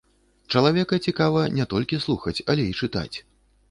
[0.53, 3.17] Чалавека цікава не толькі слухаць, але і чытаць.